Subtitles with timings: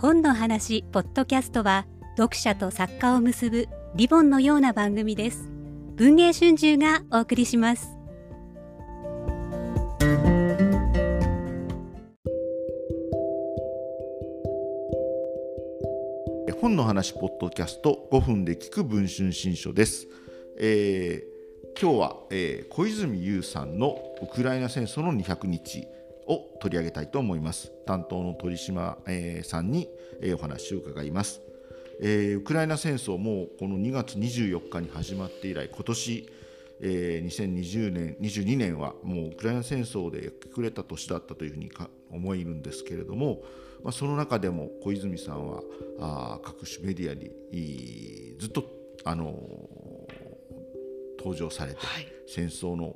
[0.00, 1.84] 本の話ポッドキャストは
[2.16, 5.50] 読者と作家を結ぶリボンのような番組です。
[5.96, 7.98] 文藝春秋がお送りします。
[16.60, 20.08] 本の話ポッドキャスト5分で聞く文春新書です、
[20.58, 25.86] えー、今日は、えー、小泉悠さんのウクライナ戦争の200日
[26.28, 27.72] を取り上げたいと思います。
[27.86, 29.88] 担当の鳥島、えー、さんに、
[30.20, 31.40] えー、お話を伺います、
[32.00, 36.28] えー、ウクライナ戦争もこの2月24日に始まって以来今年
[36.80, 41.70] えー、2020年、22年はもうウクライナ戦争でくれた年だったというふうに
[42.10, 43.42] 思えるんですけれども、
[43.82, 45.62] まあ、その中でも小泉さんは
[46.00, 48.64] あ各種メディアにずっと、
[49.04, 49.34] あのー、
[51.18, 52.94] 登場されて、はい、戦争の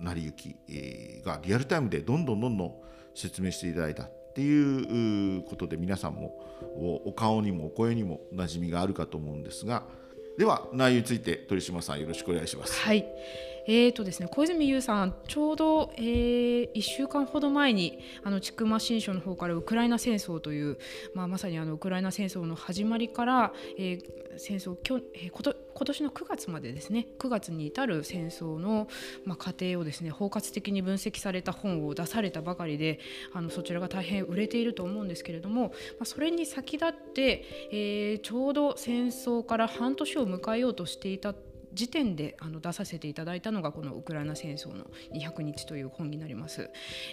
[0.00, 2.74] 成り行き、がリアルタイムでどんどんどんどん
[3.14, 6.38] 説明していただいたっていうことで皆さんも
[7.04, 9.82] お顔にもお声にも馴染みがあるかと思うんですが
[10.38, 12.80] では内容について鳥島さんよろしくお願いします。
[12.80, 13.04] はい
[13.66, 20.78] えーとですね、小泉悠さん、ちょうど、えー、1週間ほど前にあの千曲新書の方からウクライナ戦争という、
[21.14, 28.88] まあ、まさにあのウクライナ戦争の始まりから、えー、戦争きょ、えー、こと今年の9月までですね9月に至る戦争の、
[29.24, 33.00] まあ、過程をですね包括的に分析された本を出されたばかりで
[33.32, 35.70] あのそちらが大変売れていると思うんですけれども、ま
[36.02, 41.34] あ、それに先立って、えー、ちょうど戦争から半年を迎えようとしていた
[41.72, 46.70] 時点であの出させていただいたのがこのウクライナ戦争の200日という本になります。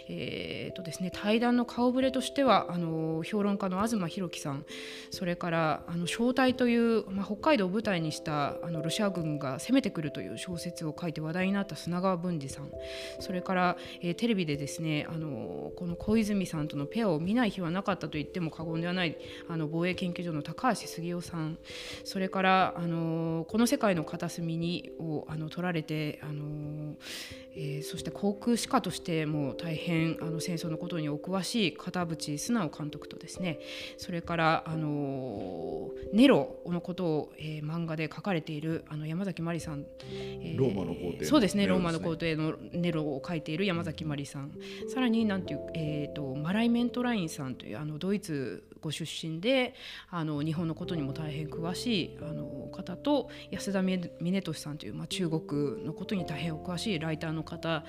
[0.10, 4.66] えーとですね、対談の顔ぶれとしてはあの評論家の東博樹さん
[5.12, 12.72] それからあの正体という、まあ、北海道を舞台にしたあのロシア軍が攻めてくるという小説を書いて話題になった砂川文治さん
[13.20, 21.58] それから、えー、テレビでですねあのこの小泉さんとのペアを見ない日はなかったと言っても過言ではないあの防衛研究所の高橋杉雄さん
[22.04, 26.96] それからあのこの世界の片隅にをあの取られてあの、
[27.54, 33.60] えー、そして航空士官としても大変あの戦争のことにお詳しい片渕素直監督とですね
[33.98, 44.52] それからあのネロのことを、えー、漫画で書かれているあの山崎まりさん、えー、ローマの皇帝そうですね、ね、ローマの皇帝のネロを書いている山崎まりさん。
[44.88, 49.74] さらになんていう、えーと、マライ・メントラインさんというあのドイツご出身で
[50.10, 57.84] あの日本のことにも大変詳しいあの方と安田峰俊さんという、まあ、中国のことに大変お詳しいライターの方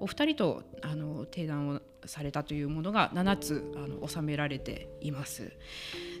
[0.00, 5.52] お二人とあの提談をされたというものが7つあの収められています。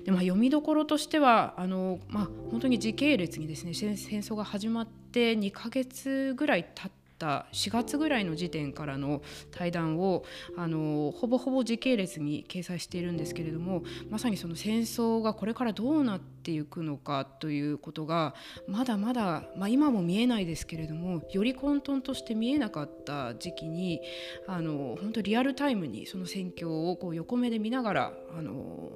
[0.04, 10.24] でまあ、読みどころとしてはあの、まあ、本当に時系列にですね戦争が始まって2ヶ月ぐらい経ってた4月ぐらいの時点からの対談を
[10.58, 18.34] あのほぼほぼ時系列に掲載しているんですけれどもまさにその戦争がこれからどうなっていくのかということが
[18.68, 24.02] まだまだ、まあ、今も見えないですけれどもより混沌として見えなかった時期に
[24.46, 28.92] あの本当リアルタイムにその戦況をこう横目で見ながらあの、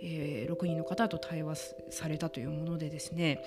[0.00, 3.42] えー、6人の方と対話されたというものでですね、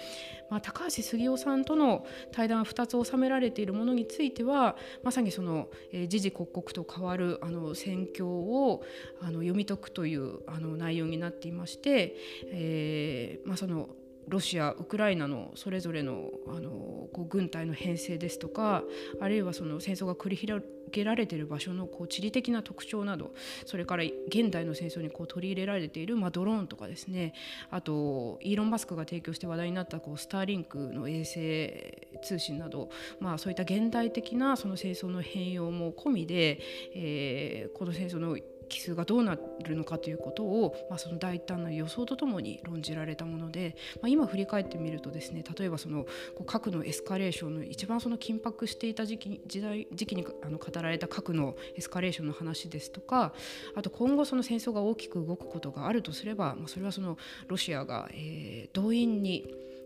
[0.49, 8.83] まあ、高橋杉雄さんとの対談2つ収められているものにつついてはまさにその、えー、時々刻々と変わるあの戦況を
[9.22, 13.89] あの読み解くというあの内容になっていまして、えーまあ、その
[14.27, 16.69] ロシア、ウクライナのそれぞれのあの
[17.13, 18.83] こう軍隊の編成ですとか
[19.22, 23.33] あるいはその戦争が繰り広げられている場所のこう地理的な特徴など
[23.66, 27.33] それから現代の戦争にこう取り入れられている、まあ、ドローンとかですね
[27.72, 32.89] あとイーロン・マスクが提供して話題になったこうスターリンクの衛星通信など、
[33.19, 36.59] まあ、そういった現代的なその戦争の変容も込みで、
[36.94, 46.06] えー、この戦争の奇数がどうなるのかということを、まあ、その大胆な予想とともに論じられたもので、まあ、今振り返ってみるとですね例えばその
[46.45, 53.33] 核のエスカレーションの一番その緊迫していた時期時代時期にあの語られた核のエスカレーションの話ですとか
[53.75, 59.45] あと今後その戦争が大きく動くことがあるとすれば、まあ、それはそのロシアが、えー、動員に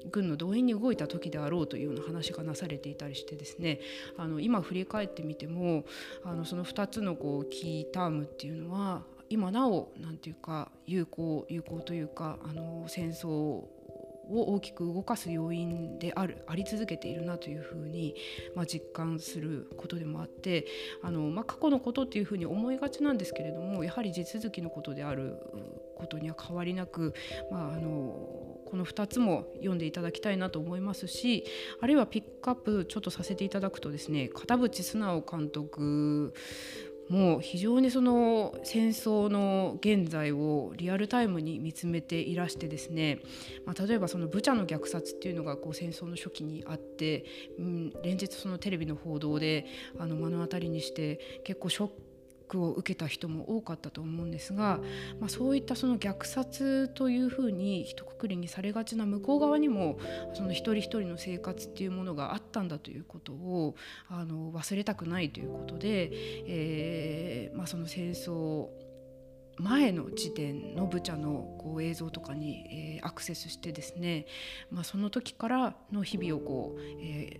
[0.09, 3.79] 軍の動員に動いた時であろうというような話がなされていたりしてですね
[4.17, 5.85] あの今振り返ってみても
[6.23, 13.69] あのその2つのこうキータームっていうのは今なお何て言うか有効有効というかあの戦争を
[14.29, 18.15] 大きく動かす要因であるあり続けているなというふうに、
[18.55, 20.65] まあ、実感することでもあって
[21.03, 25.37] あの、まあ、過去のことっていうふうに思いがちなんですけれどもやはり地続きのことである
[25.97, 27.13] ことには変わりなく、
[27.51, 31.43] まあ、あのこの2つも読んでいただきたいなと思いますし
[31.81, 36.33] あるいはピックアップちょっとさせていただくとですね片渕素直監督
[37.09, 43.19] もう非常にその戦争の現在をリアルタイムに見つめていらしてですね、
[43.65, 47.25] まあ、例えばそのブチャの虐殺っていうのがこう戦争の初期にあって、
[47.59, 49.65] うん、連日そのテレビの報道で
[49.99, 51.89] あの目の当たりにして結構ショッ
[52.51, 54.81] ククを受けた人も多かったと思うんですが、
[55.21, 59.97] まあ、そういったその虐殺というふうに一括りにされがちな向こう側にも
[60.33, 63.75] その一人一人の生活っていうものがあったんだということを
[64.09, 66.09] あの忘れたくないということで、
[66.47, 68.67] えーまあ、その戦争
[69.57, 74.25] 前の時点のブチャのこう映像とかに、えー、アクセスしてですね、
[74.71, 77.39] まあ、その時からの日々をこう、え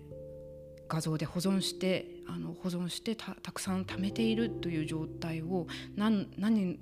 [0.88, 5.66] 画像で保存してあの保存してたくさん貯めているという状態を
[5.96, 6.28] 何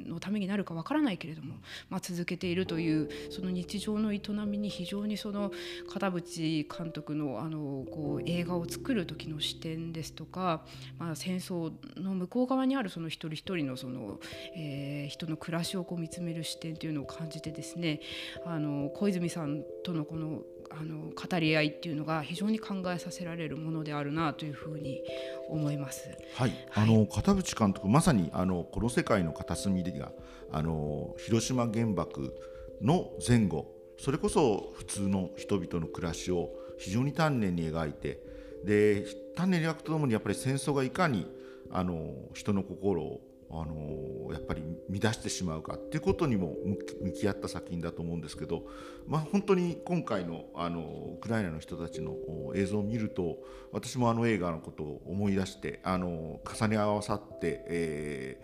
[0.06, 1.56] のためになるかわからないけれども、
[1.88, 5.50] まあ、続けているというその日常の営みに非常にその
[5.88, 10.62] 片渕監督のあのこう映画を作る時の視点ですとか、
[10.98, 14.20] まあ、戦争の向こう側にあるその一人一人のその、
[14.56, 18.00] えー、人の暮らしをこう見つめる視点というのを感じてですね
[18.44, 25.02] あの小泉さんとのこのあの語り合いっていうのが非常に考えさせられるものであるなというふうに
[25.49, 26.09] 思います。
[26.35, 30.12] はい、はい、あの片渕監督まさにあのこの世界の片隅でが
[30.53, 32.35] あの広島原爆
[32.81, 33.67] の前後
[33.99, 38.21] それこそ普通の人々の暮らしを非常に丹念に描いて
[38.65, 39.05] で
[39.37, 41.27] 丹念に描くとともにやっぱり戦争がいかに
[41.71, 43.21] あの人の心を
[43.52, 44.62] あのやっぱり
[45.00, 46.55] 乱してしまうかっていうことにも
[47.02, 48.62] 向き合った作品だと思うんですけど、
[49.06, 52.14] まあ、本当に今回のあのウクライナの人たちの
[52.55, 53.38] 映像を見ると
[53.73, 58.41] 私もあの映画のことを思い出してあの重ね合わさって、え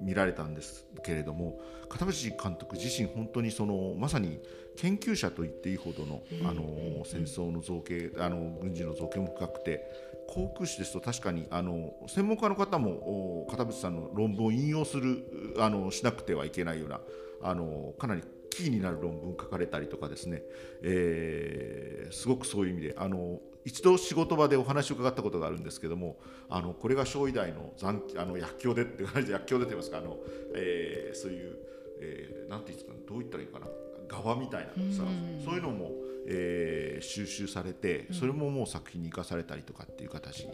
[0.00, 4.40] ー、見られたんですけれども片渕監督自身本当にそのまさに
[4.76, 17.00] 研究者と言っていいほどのあの戦争の造形あの軍事の造形も深くて航空士ですと確かにあの専門家の方も片渕さんの論文を引用するあのしなくてはいけないような
[17.42, 20.42] あのかなりキーになる論文書かれたりとかですね、
[20.82, 26.18] えー、すごくそういう意味であの一度仕事場でお話を伺ったことがあるんですけども
[26.48, 29.98] あのこれが小医大の残あの薬莢でって薬莢でと言いますか？
[29.98, 30.16] あの、
[30.54, 31.56] えー、そういう、
[32.00, 32.94] えー、なんていうんですか？
[33.08, 33.66] どう言ったらいいかな？
[34.08, 35.02] 側みたいなさ
[35.44, 35.90] そういうのも
[36.28, 40.46] えー、収集されてそれももう作品に生かされたりとかっていう形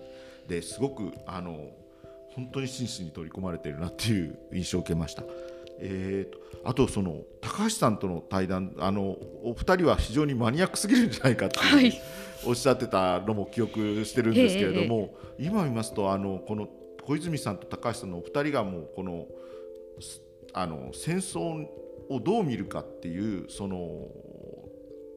[0.49, 1.71] ですごくあの
[2.35, 5.23] 本当に真摯に取り込まれているなっていう印象を受けました。
[5.85, 11.93] えーと、あとその高橋さんとの対談あのお二人は非常にマニアックすぎるんじゃないかっていう、
[12.47, 16.69] おっしゃってたのも記憶してるんですけれども、今見ますとあのこの
[17.03, 19.27] 小泉さんと高橋さんのお二人がもうこの
[20.55, 21.67] あの戦争
[22.09, 24.07] をどう見るかっていうその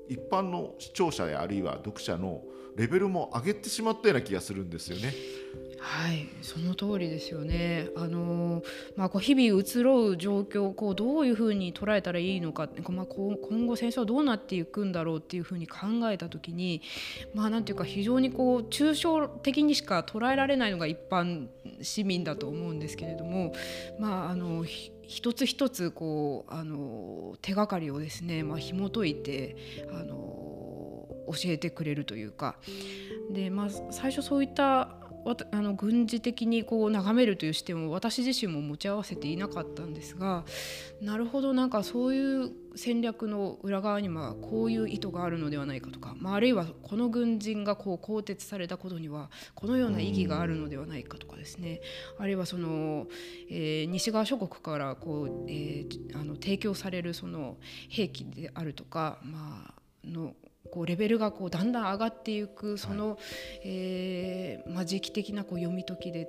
[0.08, 2.42] 一般の視聴者やあるいは読者の
[2.76, 5.14] レベルも上げてしまったような気がするんですよね。
[5.88, 7.90] はい、その通りですよね。
[7.96, 8.64] あの
[8.96, 16.82] まあ、こう日々移ろう状況をこうどういうふうに捉えたらいいのか、まあ、今後戦争はどうなっていくんだろうっていうふうに考えた時に、
[17.36, 21.50] まあ、なんていうか非常にこう抽象的にしか捉えられないのが一般
[21.82, 23.54] 市民だと思うんですけれども、
[24.00, 24.66] まあ、あの
[25.04, 29.56] 一つ一つこうあの手がかりをですね、まあ、紐解いて
[29.92, 30.46] あの
[31.28, 32.56] 教えてくれるというか
[33.32, 34.85] で、まあ、最初そういった
[35.52, 40.46] あの軍事的にこう眺めるという視点を私自身も持ち合わせていなかったんですが
[41.02, 51.80] なるほどなんかそういう戦略の裏側にはこういう意図があるのではないかとか、まあ、あるいはこの軍人がこう更迭されたことにはこのような意義があるのではないかとかですね。
[52.18, 53.08] あるいはその、
[53.50, 57.58] えー、西側諸国からこう、えー、あの提供されるその
[57.90, 59.74] 兵器であるとか、まあ
[60.06, 60.34] の
[60.72, 63.18] こうレベルがこうだんだん上がっていくその、はい、
[63.64, 66.28] えー、まあ、時期的なこう読み解きで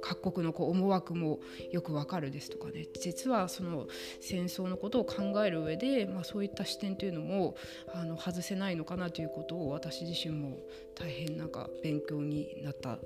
[0.00, 1.38] 各国のこう思惑も
[1.70, 2.86] よくわかるですとかね。
[3.00, 3.86] 実はその
[4.20, 7.54] 戦争のことを考える上で、まあ、そういった視点というのも
[7.94, 10.58] あの外せないのかなということを私自身も
[10.96, 12.98] 大変なんか勉強になった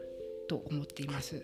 [0.48, 1.42] と思っています。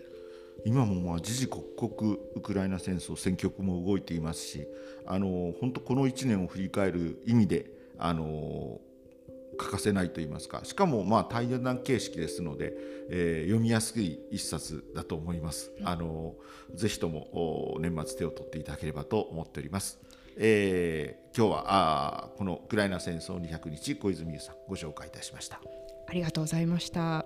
[0.65, 4.67] 今もまあ時々刻々ウクライナ戦争戦局も動いていますし
[5.05, 8.81] あの本当この1年を振り返る意味であの
[9.59, 12.73] 欠かせないと言いますかしかもまあ対談形式ですので、
[13.11, 15.71] えー、読みやすい一冊だと思います。
[15.83, 16.35] あの
[16.73, 19.99] ぜひとも年末手を取っていただければと思っております。
[20.37, 25.59] えー、今日はあこのウクライナ戦争200日小泉さんご紹介いたしました。
[26.07, 27.25] ありがとうございました。